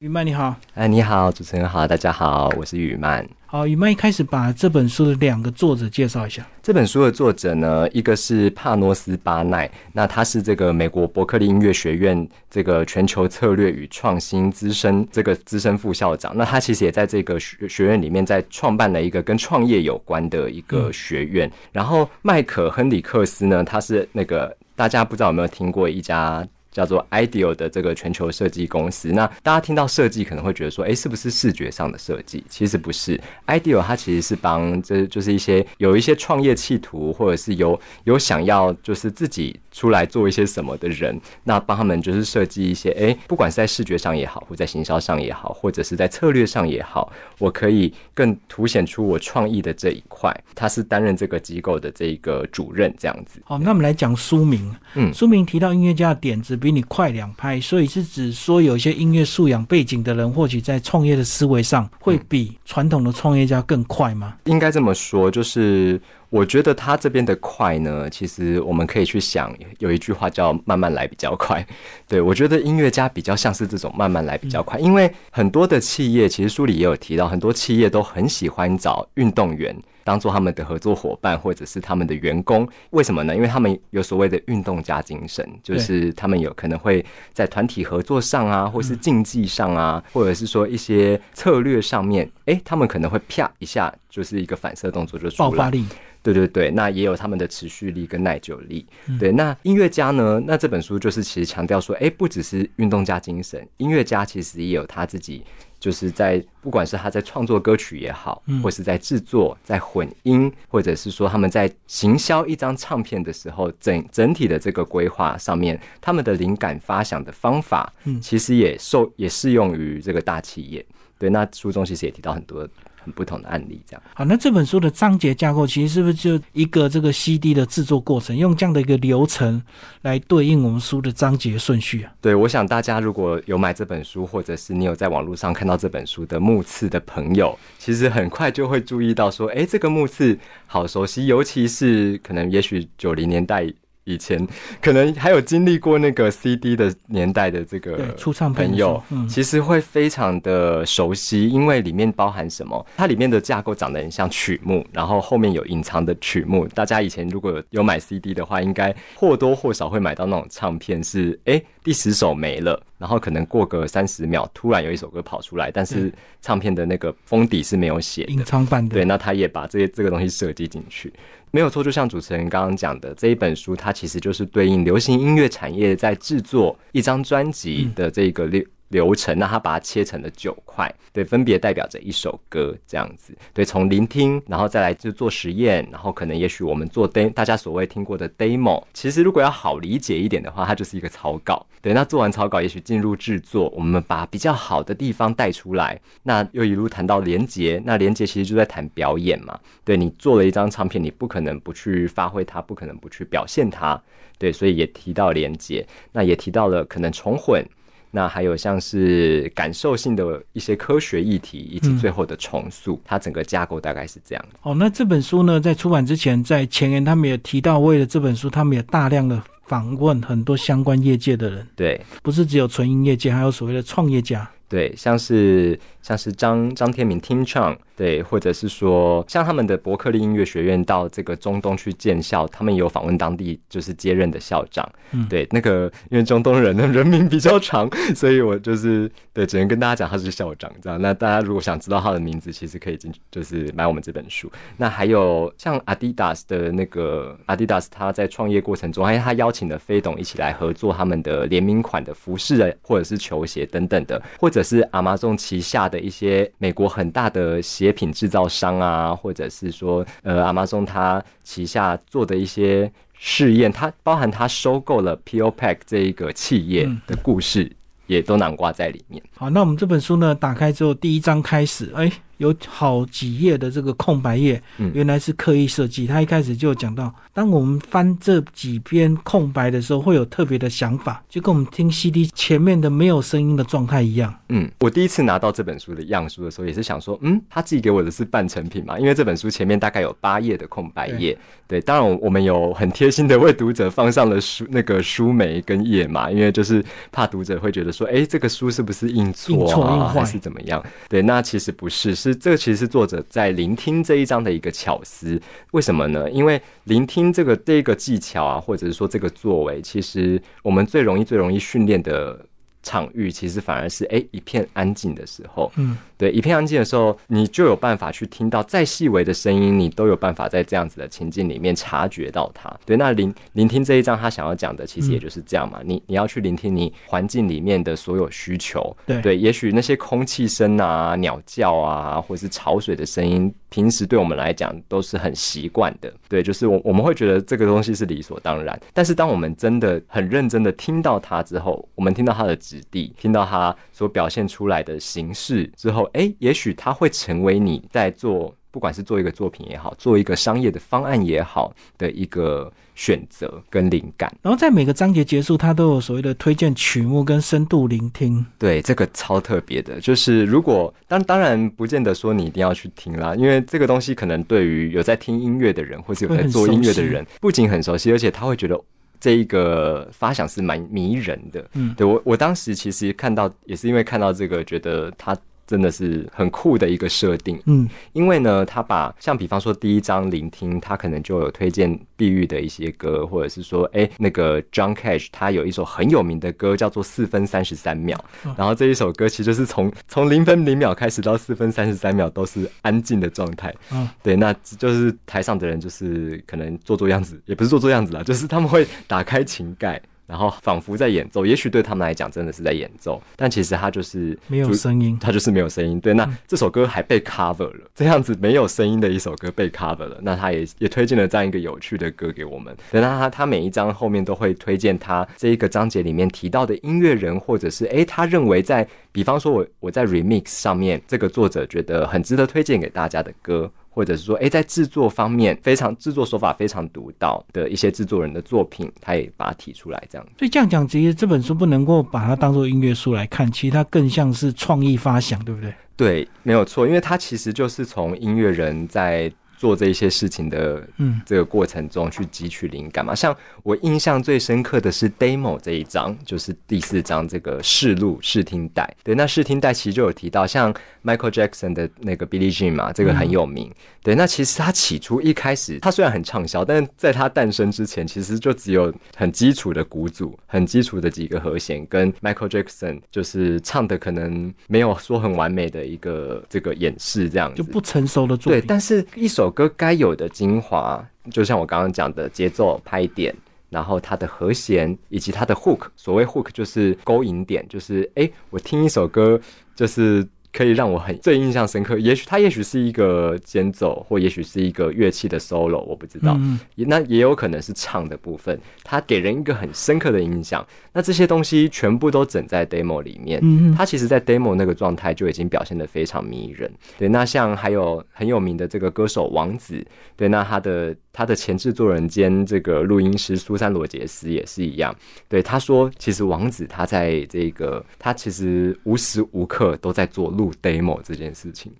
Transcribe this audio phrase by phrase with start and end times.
[0.00, 3.28] 雨曼你好，哎，你好，主持人好，大家好，我是雨曼。
[3.44, 6.42] 好，雨曼一开始把这本书的两个作者介绍一下。
[6.62, 16.34] 这本书的作者呢，一个是帕诺斯巴奈，那他是这个美国伯克利音乐学院这个全球策略与创新资深这个资深副校长。
[16.34, 21.52] 那他其实也在这个学学院里面，在创办了一个跟创业有关的一个学院。
[21.72, 26.42] 然后麦克亨里克斯呢，他是那个大家不知道有没有听过一家。
[26.70, 32.44] 叫做 Ideal 的这个全球设计公司，那大家听到设计可能会觉得说，哎，是不是视觉上的设计？
[32.48, 50.32] 其实不是，Ideal 它其实是帮这就是一些有一些创业企图，或者是有有想要就是自己出来做一些什么的人，那帮他们就是设计一些，哎，不管是在视觉上也好，或在行销上也好，或者是在策略上也好，我可以更凸显出我创意的这一块。
[50.54, 53.40] 他是担任这个机构的这个主任，这样子。
[53.44, 54.72] 好，那我们来讲书名。
[54.94, 56.56] 嗯，书名提到音乐家的点子。
[56.60, 64.36] 比你快两拍，所以是指说有一些音乐素养背景的人，或许在创业的思维上会比传统的创业家更快吗？
[64.44, 65.98] 应该这么说，就是
[66.30, 71.66] 我觉得他这边的快呢，其实我们可以去想，有一句话叫“慢慢来比较快”。
[72.06, 79.76] 对我觉得音乐家比较像是这种“慢慢来比较快”，因为很多的企业，其实书里也有提到，很多企业都很喜欢找运动员。
[80.04, 83.34] 当做他们的合作伙伴，或者是他们的员工，为什么呢？
[83.34, 95.50] 因为他们有所谓的运动家精神，就是他们有可能会在团体合作上啊，或是竞技上啊，或者是说一些策略上面，哎，他们可能会啪一下，就是一个反射动作就出来。
[95.50, 95.84] 爆发力，
[96.22, 98.86] 对对对，那也有他们的持续力跟耐久力。
[99.18, 100.42] 对，那音乐家呢？
[100.46, 105.42] 那这本书就是其实强调说，哎，不只是运动家精神，音乐家其实也有他自己。
[105.80, 120.84] 就是在不管是他在创作歌曲也好，或是在制作、在混音，或者是说他们在行销一张唱片的时候，整整体的这个规划上面，他们的灵感发想的方法，其实也受也适用于这个大企业。
[121.18, 122.68] 对，那书中其实也提到很多。
[123.02, 124.24] 很不同的案例，这样好。
[124.24, 129.62] 那这本书的章节架构，其实是不是就一个这个 CD 的制作过程，用这样的一个流程
[130.02, 132.12] 来对应我们书的章节顺序啊？
[132.20, 143.72] 对，我想大家如果有买这本书，或者是你有在网络上看到这本书的目次的朋友，其实很快就会注意到说，哎，这个目次好熟悉，尤其是可能也许九零年代。
[144.10, 144.44] 以前
[144.80, 152.84] 可能还有经历过那个 CD 的年代的这个出唱朋友，其实会非常的熟悉，因为里面包含什么？
[152.96, 156.66] 它里面的架构长得很像曲目，然后后面有隐藏的曲目。
[156.68, 166.12] 大家以前如果有买 CD 的话，应该或多或少会买到那种唱片，是哎第十首没了，然后可能过个三十秒，突然有一首歌跑出来，但是
[166.42, 168.94] 唱片的那个封底是没有写的，隐藏版的。
[168.94, 171.12] 对，那他也把这些这个东西设计进去。
[171.52, 204.00] 没有错，就像主持人刚刚讲的，这一本书它其实就是对应流行音乐产业在制作一张专辑的这个流流程，那它把它切成了九块，对，分别代表着一首歌这样子，对，从聆听，然后再来就做实验，然后可能也许我们做 dem，大家所谓听过的 demo，其实如果要好理解一点的话，它就是一个草稿，对，那做完草稿，也许进入制作，我们把比较好的地方带出来，那又一路谈到连接，那连接其实就在谈表演嘛，对你做了一张唱片，你不可能不去发挥它，不可能不去表现它，
[204.36, 207.64] 对，所以也提到连接，那也提到了可能重混。
[208.10, 214.44] 那还有像是感受性的一些科学议题，以及最后的重塑，它整个架构大概是这样。
[214.62, 221.66] 哦，那这本书呢，在出版之前，在前言他们也提到，为了这本书，他们也大量的访问很多相关业界的人。
[221.76, 224.50] 对，不是只有纯音乐界，还有所谓的创业家。
[224.70, 227.76] 对，像是像是张张天明听唱。
[227.96, 234.90] 对，或者是说，像他们的伯克利音乐学院到这个中东去建校，他们有访问当地就是接任的校长。
[235.10, 237.86] 嗯，对，那个因为中东人的人名比较长，
[238.16, 240.98] 所以我就是对，只能跟大家讲他是校长这样。
[241.02, 244.50] 那大家如果想知道他的名字，其实可以进就是买我们这本书。
[244.78, 257.90] 那还有像阿迪达斯的那个阿迪达斯他在创业过程中，还有他邀请了飞董一起来合作他们的联名款的服饰或者是球鞋等等的，或者可是 Amazon 旗下的一些美国很大的鞋。
[258.00, 267.70] 品制造商啊，或者是说，呃，Amazon 它旗下做的一些试验，它包含它收购了 PO Pack 这一个企业的故事，
[268.06, 269.22] 也都囊括在里面。
[269.36, 274.60] 好，那我们这本书呢，打开之后，第一章开始，哎，有好几页的这个空白页，
[274.94, 276.06] 原来是刻意设计。
[276.06, 284.34] 他一开始就讲到，当我们翻这几篇空白的时候，会有特别的想法，就跟我们听 CD 前面的没有声音的状态一样。
[284.48, 288.98] 嗯，我第一次拿到这本书的样书的时候，也是想说，嗯，他寄给我的是半成品嘛？
[288.98, 291.38] 因为这本书前面大概有八页的空白页。
[291.68, 300.82] 对，当然我们有很贴心的为读者放上了书那个书眉跟页嘛，因为就是怕读者会觉得说，哎，这个书是不是印错啊，还是怎么样？
[301.08, 305.40] 对，那其实不是，是这个其实是作者在聆听这一章的一个巧思。
[305.72, 306.30] 为什么呢？
[306.30, 312.46] 因为聆听这个这个技巧啊，或者是说这个作为，其实我们最容易最容易训练的。
[312.82, 322.70] 场域其实反而是哎一片安静的时候，嗯，对，一片安静的时候，你就有办法去听到再细微的声音，你都有办法在这样子的情境里面察觉到它。
[322.86, 325.80] 对，那聆聆听这一章他想要讲的，其实也就是这样嘛。
[325.82, 336.12] 你你要去聆听你环境里面的所有需求，对对，也许那些空气声啊、鸟叫啊，或者是潮水的声音，平时对我们来讲都是很习惯的。
[336.28, 338.78] 对，就是我我们会觉得这个东西是理所当然。
[338.92, 342.56] 但是当我们真的很认真的听到它之后，我们听到它的。
[342.60, 354.32] 质地听到它所表现出来的形式之后，哎，也许它会成为你在做，不管是做一个作品也好，做一个商业的方案也好的一个选择跟灵感。
[354.42, 358.44] 然后在每个章节结束，它都有所谓的推荐曲目跟深度聆听。
[358.58, 368.80] 对，这个超特别的，就是如果当当然不见得说你一定要去听啦，因为这个东西可能对于有在听音乐的人，或是有在做音乐的人，不仅很熟悉，而且他会觉得。
[369.22, 375.36] 这一个发想是蛮迷人的，嗯，对我我当时其实看到也是因为看到这个，觉得他。
[375.70, 388.18] 真的是很酷的一个设定，嗯，因为呢，他把像比方说第一章聆听，他可能就有推荐碧玉的一些歌，或者是说，哎，那个 John Cash 他有一首很有名的歌叫做四分三十三秒，
[388.56, 400.02] 然后这一首歌其实就是从从零分零秒开始到四分三十三秒都是安静的状态，嗯，对，那就是台上的人就是可能做做样子，也不是做做样子啦，就是他们会打开琴盖。
[400.30, 406.00] 然后仿佛在演奏，也许对他们来讲真的是在演奏，但其实他就是没有声音，他就是没有声音。
[406.00, 412.72] 对，那这首歌还被 cover 了，这样子没有声音的一首歌被 cover 了，那他也也推荐了这样一个有趣的歌给我们。
[412.92, 423.68] 那他他每一章后面都会推荐他这一个章节里面提到的音乐人，或者是哎他认为在，比方说我我在 remix 上面这个作者觉得很值得推荐给大家的歌。
[423.90, 430.26] 或者是说，哎，在制作方面非常制作手法非常独到的一些制作人的作品，他也把它提出来，这样。
[430.38, 435.74] 所以这样讲，其实这本书不能够把它当做音乐书来看，其实它更像是创意发想，对不对？
[435.96, 439.30] 对，没有错，因为它其实就是从音乐人在。
[439.60, 440.82] 做这一些事情的
[441.26, 448.90] 这个过程中去汲取灵感嘛，像我印象最深刻的是 demo 这一章，就是第四章这个试录试听带。
[449.04, 450.72] 对，那试听带其实就有提到，像
[451.04, 453.70] Michael Jackson 的那个 Billie Jean 嘛，这个很有名。
[454.02, 468.62] 对，那其实他起初一开始，他虽然很畅销，但是在他诞生之前，其实就只有很基础的鼓组，很基础的几个和弦，跟 Michael Jackson 就是唱的可能没有说很完美的一个这个演示这样子，就不成熟的作品。
[468.62, 469.49] 对，但是一首。
[469.50, 473.34] 歌该有的精华，就像我刚刚讲的节奏、拍点，
[473.68, 475.88] 然后它的和弦以及它的 hook。
[475.96, 479.40] 所谓 hook 就是勾引点，就是哎，我听一首歌
[479.74, 480.26] 就是。
[480.52, 486.36] 可以让我很最印象深刻，也许它也许是一个间奏，或也许是一个乐器的 solo，我不知道。
[486.40, 490.66] 嗯那也有可能是唱的部分，它给人一个很深刻的印象。
[490.92, 493.40] 那这些东西全部都整在 demo 里面，
[493.76, 496.68] 它其实，在 demo 那个状态就已经表现的非常迷人。
[496.98, 499.86] 对，那像还有很有名的这个歌手王子，
[500.16, 504.92] 对，那他的他的前制作人兼这个录音师苏珊罗杰斯也是一样。
[505.28, 510.28] 对，他说，其实王子他在这个他其实无时无刻都在做。
[510.40, 511.70] 录 demo 这件事情，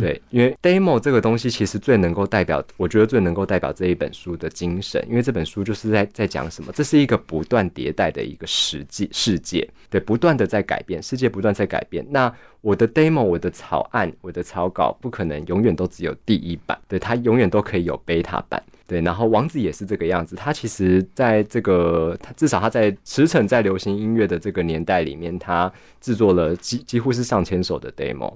[0.00, 12.06] 对，因为 demo 这个东西其实最能够代表，我觉得最能够代表这一本书的精神，因为这本书就是在在讲什么，这是一个不断迭代的一个实际，世界对，不断的在改变，世界不断在改变。
[12.08, 12.32] 那
[12.62, 18.62] 我的 demo，我的草案，我的草稿，不可能永远都只有第一版，对，它永远都可以有 beta 版。
[18.86, 20.36] 对，然后王子也是这个样子。
[20.36, 28.32] 他其实在这个，他至少他在驰骋在流行音乐的这个年代里面，他制作了几几乎是上千首的 demo。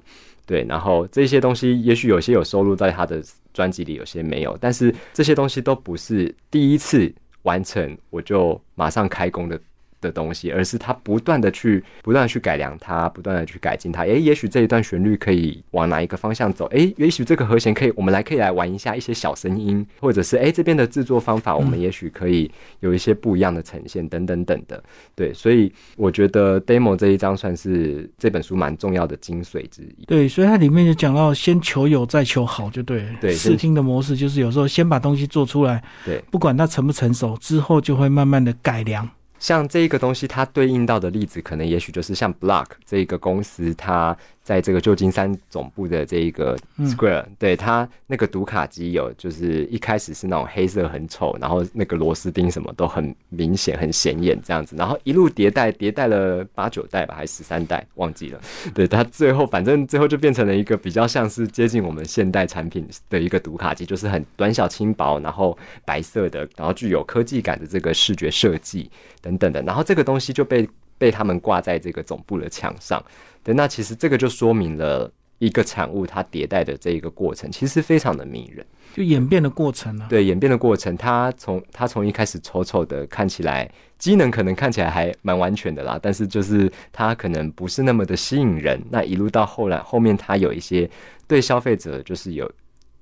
[0.46, 3.22] 对，然后这些东西也许有些有收录在他的
[3.54, 4.58] 专辑里，有些没有。
[4.60, 9.56] 但是这些东西都不是第一次完成我就马上开工的
[10.00, 14.04] 的东西，而是他不断的去不断的去改良它，不断的去改进它。
[14.04, 16.66] 诶，也许这一段旋律可以往哪一个方向走？
[16.66, 24.82] 诶，也许这个和弦可以，我们来可以来玩一下一些小声音，或者是诶这边的制作方法，我们也许可以有一些不一样的呈现，等等等的。
[25.14, 30.04] 对，所以我觉得 demo 这一章算是这本书蛮重要的精髓之一。
[30.06, 33.04] 对，所以它里面就讲到先求有再求好，就对。
[33.20, 39.08] 对，视听的模式就是有时候先把东西做出来，对，不管它成不成熟，之后就会慢慢的改良。
[39.40, 44.16] 像这一个东西，它对应到的例子，可能也许就是像 Block 这一个公司，它。
[44.50, 58.40] 在这个旧金山总部的这一个 Square，对它那个读卡机有，就是一开始是那种黑色很丑，然后那个螺丝钉什么都很明显很显眼这样子，然后一路迭代迭代了八九代吧，还是十三代忘记了。
[58.74, 68.90] 对它最后反正最后就变成了一个比较像是接近我们现代产品的一个读卡机，就是很短小轻薄，然后白色的，然后具有科技感的这个视觉设计
[69.22, 70.68] 等等的，然后这个东西就被
[71.00, 73.02] 被他们挂在这个总部的墙上。
[73.42, 80.06] 对，那其实这个就说明了一个产物它迭代的这一个过程，其实非常的迷人，就演变的过程呢。
[80.10, 83.66] 对，演变的过程，它从它从一开始丑丑的，看起来
[83.96, 88.78] 机能可能看起来还蛮完全的啦，但是就是它可能不是那么的吸引人。
[88.90, 90.88] 那一路到后来，后面它有一些
[91.26, 92.50] 对消费者就是有。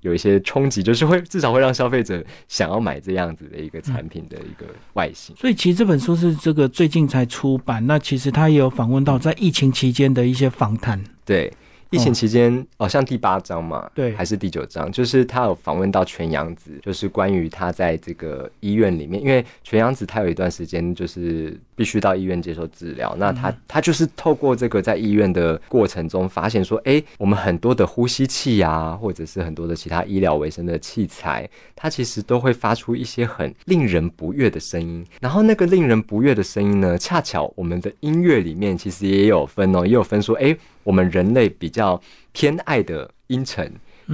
[0.01, 5.35] 有一些冲击，就是会至少会让消费者想要买这样子的一个产品的一个外形。
[5.35, 11.03] 所以其实这本书是这个最近才出版，那其实他也有访问到在疫情期间的一些访谈。
[11.25, 11.51] 对。
[11.91, 40.55] 疫情期间，哦，像第八章嘛，对，还是第九章，就是他有访问到全阳子，就是关于他在这个医院里面，因为全阳子他有一段时间就是必须到医院接受治疗，那他他就是透过这个在医院的过程中发现说，哎，我们很多的呼吸器啊，或者是很多的其他医疗卫生的器材，它其实都会发出一些很令人不悦的声音，然后那个令人不悦的声音呢，恰巧我们的音乐里面其实也有分哦，也有分说，哎。
[40.89, 43.71] 我们人类比较偏爱的音程，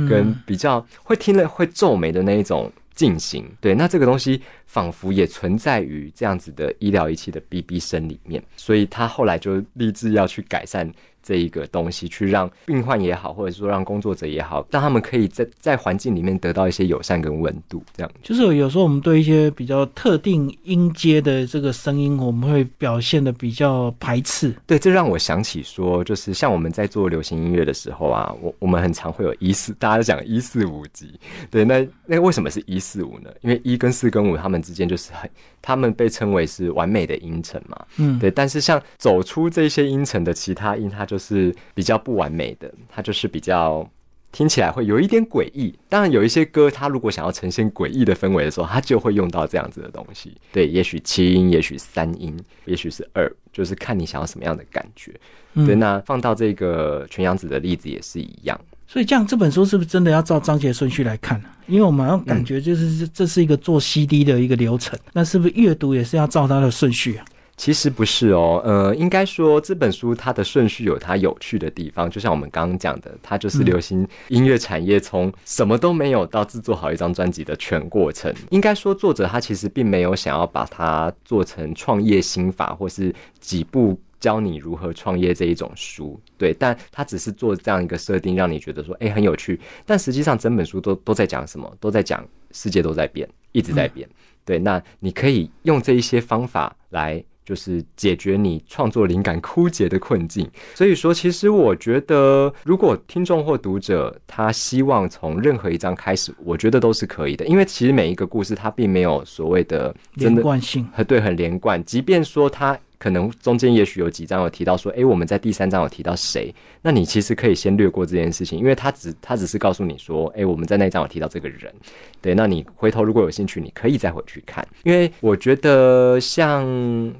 [0.10, 10.92] 跟比较会听了会皱眉的那一种进行，对，那这个东西仿佛也存在于这样子的医疗仪器的哔哔声里面，所以他后来就立志要去改善。
[11.26, 17.84] 这一个东西，去让病患也好，或者说让工作者也好，让他们可以在在环境里面得到一些友善跟温度。
[17.98, 24.56] 这样，就是有时候我们对一些比较特定音阶的这个声音，我们会表现的比较排斥。
[24.68, 31.20] 对，这让我想起说，就是像我们在做流行音乐的时候啊，我我们很常会有一四，大家都讲一四五级。
[31.50, 33.32] 对，那那为什么是一四五呢？
[33.42, 35.30] 因为一跟四跟五，他们之间就是很，
[35.66, 37.84] 他们被称为是完美的音程嘛。
[37.98, 38.30] 嗯，对。
[38.30, 43.90] 但是像走出这些音程的其他音，它就就是比较不完美的，它就是比较
[44.34, 45.74] 听起来会有一点诡异。
[45.88, 50.36] 当然，有一些歌，它如果想要呈现诡异的氛围的时候，它就会用到这样子的东西。
[50.52, 55.14] 对，也许七音，也许三音，也许是二，就是看你想要什么样的感觉。
[55.54, 58.60] 对，那放到这个全阳子的例子也是一样。
[58.88, 61.50] 所以，这样这本书是不是真的要照章节顺序来看呢？
[61.68, 67.26] 因为我们要感觉就是这是一个做 CD 的一个流程，那是不是阅读也是要照它的顺序啊？
[67.58, 78.34] 其实不是哦，呃，应该说这本书它的顺序有它有趣的地方，就像我们刚刚讲的，它就是流行音乐产业从什么都没有到制作好一张专辑的全过程。
[78.50, 89.60] 应该说作者他其实并没有想要把它做成创业心法或是几部教你如何创业这一种书，对，但他只是做这样一个设定，让你觉得说，哎，很有趣。
[89.86, 91.72] 但实际上整本书都都在讲什么？
[91.80, 94.10] 都在讲世界都在变，一直在变。
[94.44, 97.24] 对，那你可以用这一些方法来。
[97.46, 100.50] 就是解决你创作灵感枯竭的困境。
[100.74, 107.46] 所以说，其实我觉得，如果听众或读者他希望从任何一章开始，我觉得都是可以的。
[107.46, 111.86] 因为其实每一个故事它并没有所谓的连贯性，对，很连贯。
[111.86, 112.76] 即便说它。
[113.06, 116.52] 可能中间也许有几章有提到说，哎，我们在第三章有提到谁？
[116.82, 121.72] 那你其实可以先略过这件事情，因为他只他只是告诉你说，哎，我们在那一章有提到这个人。
[122.20, 124.68] 对，那你回头如果有兴趣，你可以再回去看。
[124.82, 126.66] 因为我觉得，像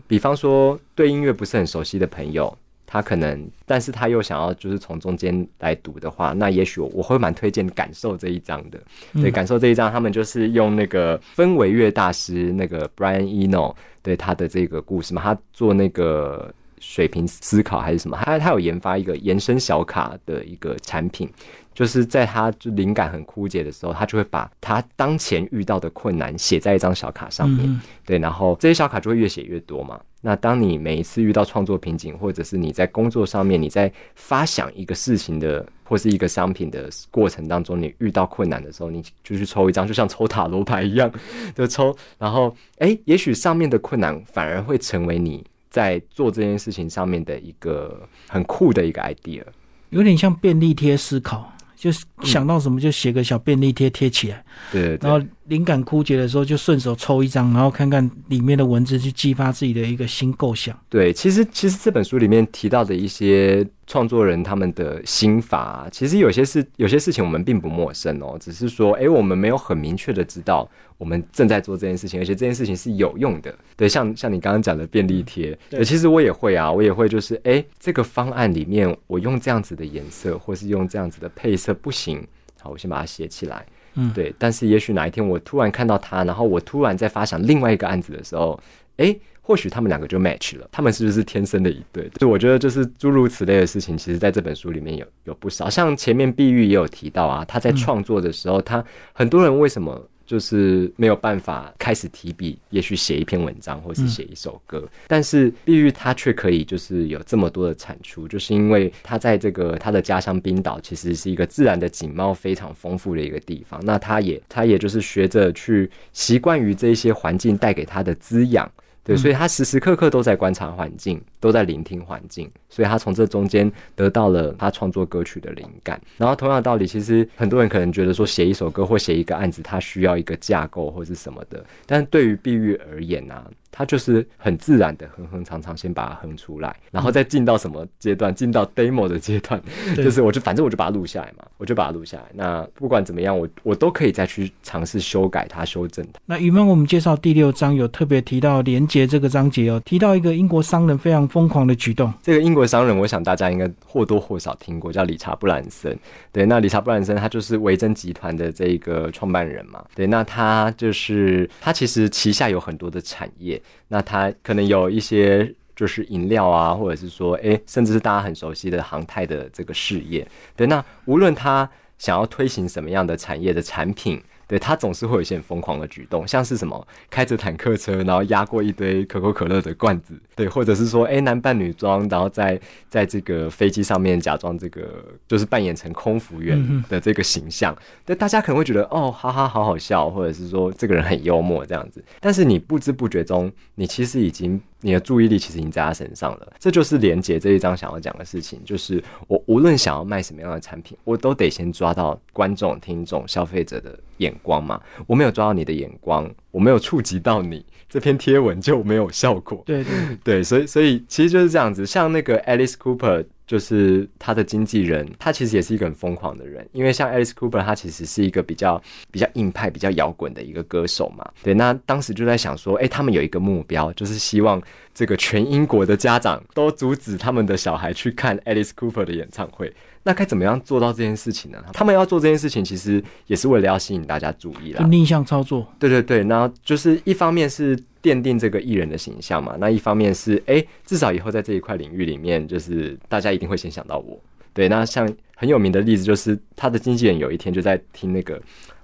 [0.08, 2.52] 比方说对音乐不是很熟悉的朋友，
[2.88, 8.80] 他可能，但是他又想要就是从中间来读的话，那也许我会蛮推荐感受这一章的。
[9.14, 13.74] 对，感受这一章，他们就是用那个氛围乐大师那个 Brian Eno。
[14.06, 18.16] 对他的这个故事嘛，他做那个水平思考还是什么？
[18.22, 21.28] 他他有研发一个延伸小卡的一个产品，
[21.76, 27.80] 就是在他就灵感很枯竭的时候，他就会把他当前遇到的困难写在一张小卡上面。
[28.04, 30.02] 对，然后这些小卡就会越写越多嘛。
[30.22, 35.64] 那当你每一次遇到创作瓶颈，或者是你在工作上面你在发想一个事情的。
[35.88, 41.12] 或是一个商品的过程当中，你遇到困难的时候，你就去抽一张，就像抽塔罗牌一样，
[41.54, 41.96] 就抽。
[42.18, 49.44] 然后，哎，也许上面的困难反而会成为你在做这件事情上面的一个很酷的一个 idea，
[49.92, 60.78] 有点像便利贴思考，就是想到什么就写个小便利贴贴起来，对，然后灵感枯竭的时候就顺手抽一张，然后看看里面的文字，去激发自己的一个新构想。
[60.90, 73.54] 对，其实其实这本书里面提到的一些创作人他们的心法，其实有些事有些事情我们并不陌生哦，只是说，哎，我们没有很明确的知道我们正在做这件事情，而且这件事情是有用的。
[73.76, 82.26] 对，像像你刚刚讲的便利贴，对，其实我也会啊，我也会就是，哎，这个方案里面我用这样子的颜色，或是用这样子的配色不行，
[82.60, 83.64] 好，我先把它写起来。
[83.96, 88.60] 嗯，对，但是也许哪一天我突然看到他，然后我突然在发想另外一个案子的时候，
[88.98, 92.10] 哎，或许他们两个就 match 了，他们是不是天生的一对？
[92.18, 98.84] 就我觉得就是诸如此类的事情，其实在这本书里面有有不少，像前面碧玉也有提到啊，他在创作的时候，他
[99.14, 100.08] 很多人为什么？
[100.26, 104.88] 就是没有办法开始提笔，也许写一篇文章，或是写一首歌。
[105.08, 113.80] 但是碧玉他却可以，就是有这么多的产出，就是因为他在这个他的家乡冰岛，其实是一个自然的景貌非常丰富的一个地方。
[113.84, 118.70] 那他也他也就是学着去习惯于这些环境带给他的滋养。
[119.06, 126.02] 对，所以他时时刻刻都在观察环境，都在聆听环境，所以他从这中间得到了他创作歌曲的灵感。
[126.18, 133.46] 然后同样的道理，其实很多人可能觉得说写一首歌或写一个案子，它需要一个架构或是什么的，但对于碧玉而言呢？
[133.78, 138.34] 他就是很自然的哼哼唱唱，先把它哼出来，然后再进到什么阶段？
[138.34, 139.62] 进到 demo 的阶段，
[139.98, 142.24] 就是我就反正我就把它录下来嘛，我就把它录下来。
[142.34, 146.20] 那不管怎么样，我我都可以再去尝试修改它、修正它。
[146.26, 152.14] 那余曼，我们介绍第六章有特别提到连接这个章节哦，提到一个英国商人非常疯狂的举动。
[152.24, 155.98] 这个英国商人，我想大家应该或多或少听过，叫理查布兰森。
[156.32, 159.84] 对，那理查布兰森他就是维珍集团的这一个创办人嘛。
[159.94, 163.62] 对，那他就是他其实旗下有很多的产业。
[163.88, 170.28] 那他可能有一些就是饮料啊，或者是说，哎，甚至是大家很熟悉的航太的这个事业。
[170.56, 174.22] 对，那无论他想要推行什么样的产业的产品。
[174.48, 182.60] 对他总是会有一些很疯狂的举动，像是什么开着坦克车，然后压过一堆可口可乐的罐子，对，或者是说，哎，男扮女装，然后在
[182.90, 187.76] 在这个飞机上面假装这个就是扮演成空服员的这个形象，
[188.06, 194.62] 对，大家可能会觉得哦，哈哈，好好笑，或者是说这个人很幽默这样子，但是你不知不觉中，你其实已经。
[194.82, 198.62] 你的注意力其实已经在他身上了，这就是连接这一章想要讲的事情。
[198.64, 204.80] 就是我无论想要卖什么样的产品，我都得先抓到观众、听众、消费者的眼光嘛。
[205.08, 209.64] 我没有抓到你的眼光，我没有触及到你，这篇贴文就没有效果。
[209.66, 211.86] 对对 对，所以所以其实就是这样子。
[211.86, 213.26] 像那个 Alice Cooper。
[213.48, 221.26] 就是他的经纪人，他其实也是一个很疯狂的人，因为像 Alice Cooper，他其实是一个比较比较硬派、比较摇滚的一个歌手嘛。
[221.44, 224.62] 对，那当时就在想说，哎，他们有一个目标，就是希望
[224.94, 229.74] 这个全英国的家长都阻止他们的小孩去看 Alice Cooper 的演唱会。
[230.08, 231.58] 那该怎么样做到这件事情呢？
[231.74, 234.86] 他们要做这件事情，其实也是为了要吸引大家注意啦。
[234.86, 235.68] 逆向操作。
[235.80, 244.22] 对对对，然后就是一方面是奠定这个艺人的形象嘛，那一方面是哎，至少以后在这一块领域里面，就是大家一定会先想到我。
[244.54, 248.40] 对，那像很有名的例子，就是他的经纪人有一天就在听那个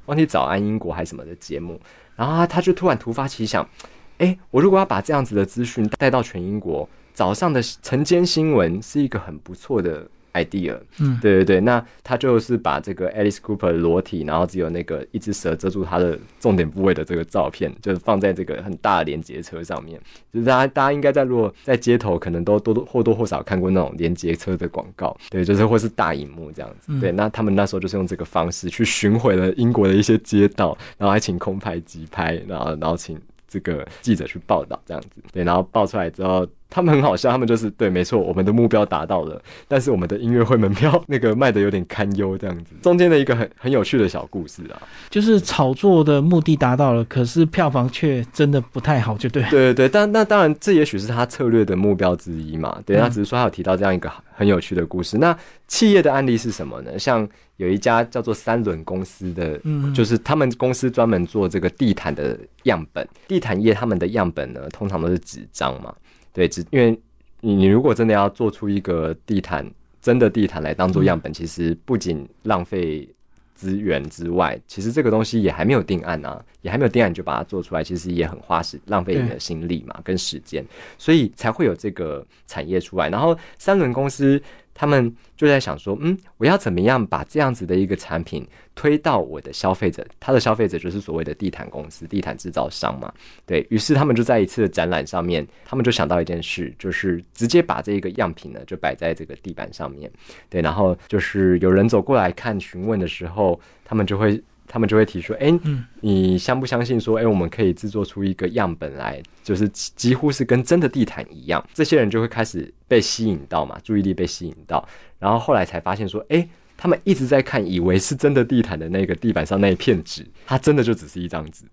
[0.08, 1.80] 忘记早安英国还是什么的节目，
[2.16, 3.70] 然后他就突然突发奇想，
[4.18, 10.10] 哎，我如果要把这样子的资讯带到全英国，早上的晨间新闻是一个很不错的。
[10.34, 20.00] idea，嗯，对对对，那他就是把这个 Alice Cooper 裸体，然后只有那个一只蛇遮住他的重点部位的这个照片，就是放在这个很大的连接车上面。
[20.34, 26.98] 就是大家大家应该在如果在街头，可能都多多或多或少看过那种连接车的广告，对，就是或是大荧幕这样子。
[27.00, 35.22] 对，那他们那时候就是用这个方式去巡回了英国的一些街道，然后还请空拍机拍，然后然后请这个记者去报道这样子。
[35.34, 36.48] 对，然后报出来之后。
[36.72, 42.74] 他们很好笑，他们就是对，没错，我们的目标达到了，但是我们的音乐会门票那个卖的有点堪忧，这样子。
[42.82, 49.44] 中间的一个很很有趣的小故事啊，就是炒作的目的达到了，可是票房却真的不太好，就对。
[49.44, 52.82] 对对对，但那当然，这也许是他策略的目标之一嘛。
[52.86, 55.18] 对，他只是说他有提到这样一个很有趣的故事。
[55.18, 56.98] 那企业的案例是什么呢？
[56.98, 65.94] 像有一家叫做三轮公司的，嗯，就是他们公司专门做这个地毯的样本，地毯业他们的样本呢，通常都是纸张嘛。
[66.34, 67.00] 对，只因为
[67.42, 69.70] 你你如果真的要做出一个地毯，
[70.02, 73.08] 真的地毯来当做样本，其实不仅浪费
[73.54, 80.66] 资源之外，其实这个东西也还没有定案啊，也还没有定案你就把它做出来，其实也很花时，浪费你的心力嘛，跟时间，
[80.98, 83.10] 所以才会有这个产业出来。
[83.10, 84.42] 然后三轮公司。
[84.82, 90.04] 他们就在想说，嗯，我要怎么样把这样子的一个产品推到我的消费者？
[90.20, 93.14] 他的消费者就是所谓的地毯公司、地毯制造商嘛。
[93.46, 100.12] 对于是，他们就在一次的展览上面，他们就想到一件事，就是直接把这个样品呢就摆在这个地板上面。
[100.50, 104.42] 对，然后就是有人走过来看询问的时候，他们就会。
[104.74, 105.54] 他们就会提出，哎，
[106.00, 111.62] 你相不相信说，哎，我们可以制作出一个样本来，就是几乎是跟真的地毯一样？
[111.74, 114.88] 这些人就会开始被吸引到嘛，注意力被吸引到，
[115.20, 121.66] 然后后来才发现说，哎，他们一直在看，以为是真的地毯的那个地板上那一片纸，它真的就只是一张纸。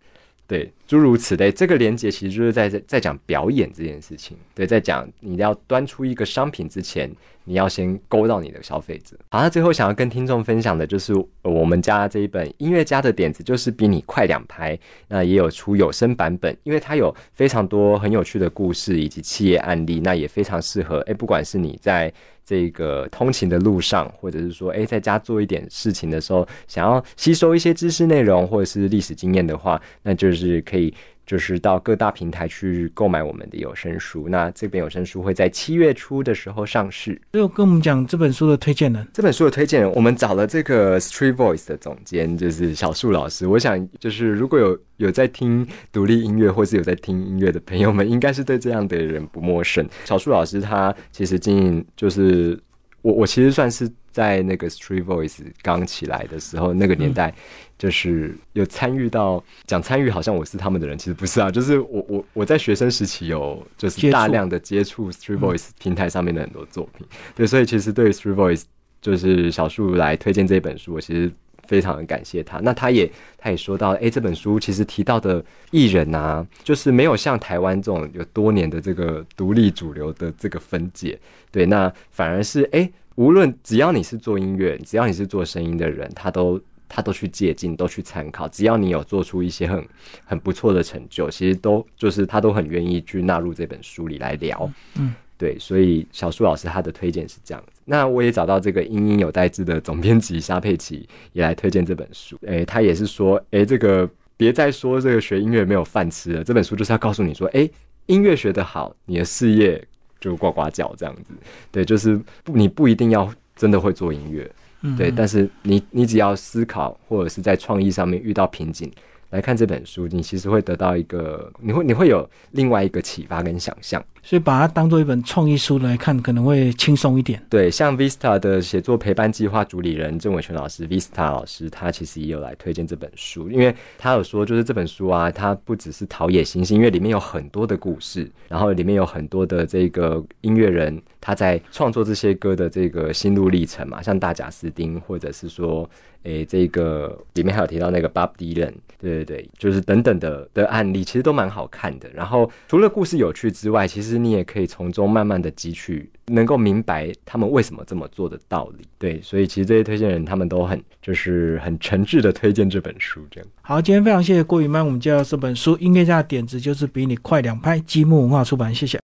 [0.48, 4.34] 对，诸如此类，这个连接其实就是在在讲表演这件事情。
[4.54, 9.14] 对，在讲你要端出一个商品之前，你要先勾到你的消费者。
[9.28, 14.78] 好，那最后想要跟听众分享的就是我们家这一本音乐家的点子，就是比你快两拍。
[15.06, 21.00] 那也有出有声版本，因为它有非常多很有趣的故事以及企业案例，那也非常适合。
[21.00, 22.10] 哎，不管是你在。
[22.48, 30.94] 这个通勤的路上，或者是说，哎，在家做一点事情的时候，想要吸收一些知识内容或者是历史经验的话，那就是可以。
[31.28, 37.20] 就是到各大平台去购买我们的有声书，那这本有声书会在七月初的时候上市。
[37.32, 43.46] 最后跟我们讲这本书的推荐人，这本书的推荐人，我们找了这个 Street Voice 的总监，就是小树老师。
[43.46, 49.86] 我想，就是如果有有在听独立音乐或是有在听音乐的朋友们，应该是对这样的人不陌生。
[50.06, 52.58] 小树老师他其实经营，就是
[53.02, 57.34] 我我其实算是在那个 Street Voice 刚起来的时候那个年代。
[57.78, 61.48] 就是有参与到讲参与，好像我是他们的人，其实不是啊。
[61.48, 67.06] 就是我我我在学生时期有就是大量的接触 Street Voice 平台上面的很多作品，
[67.36, 68.64] 对，所以其实对 Street Voice
[69.00, 71.30] 就是小树来推荐这本书，我其实
[71.68, 72.58] 非常的感谢他。
[72.58, 81.16] 那他也他也说到，哎，这本书其实提到的艺人啊，就是没有像台湾这种有多年的这个独立主流的这个分界，
[81.52, 86.60] 对，那反而是哎，无论只要你是做音乐，只要你是做声音的人，他都。
[86.90, 88.48] 他都去借鉴，都去参考。
[88.48, 89.86] 只要你有做出一些很
[90.24, 94.72] 很不错的成就，其实都就是他都很愿意去纳入这本书里来聊。
[94.96, 97.80] 嗯，对，所以小树老师他的推荐是这样子。
[97.84, 102.36] 那我也找到这个英英有代志的总编辑沙佩奇也来推荐这本书。
[102.42, 106.42] 诶，他也是说，诶，这个别再说这个学音乐没有饭吃了。
[106.42, 107.70] 这本书就是要告诉你说，诶，
[108.06, 109.82] 音乐学得好，你的事业
[110.20, 111.32] 就呱呱叫这样子。
[111.70, 114.50] 对，就是不，你不一定要真的会做音乐。
[114.96, 118.90] 对，但是你你只要思考或者是在创意上面遇到瓶颈。
[119.30, 127.42] 来看这本书，你其实会得到一个，你会你会有另外一个启发跟想象，所以把它当做一本创意书来看，可能会轻松一点。
[127.48, 145.88] 对，像 Vista 的写作陪伴计划主理人郑伟权老师，Vista 老师，他其实也有来推荐这本书，因为他有说，就是这本书啊，它不只是陶冶心性，因为里面有很多的故事，然后里面有很多的这个音乐人他在创作这些歌的这个心路历程嘛，像大贾斯汀，或者是说。
[146.24, 152.10] 诶，这个里面还有提到那个 Bob Dylan，对对对，就是等等的的案例，其实都蛮好看的。
[152.12, 158.86] 然后除了故事有趣之外，其实其实你也可以从中慢慢的汲取，能够明白他们为什么这么做的道理。
[158.96, 163.20] 对，所以其实这些推荐人他们都很就是很诚挚的推荐这本书。
[163.30, 168.96] 这样好，今天非常谢谢郭宇曼，我们介绍这本书《音乐家的点子》，就是比你快两拍，积木文化出版，谢谢。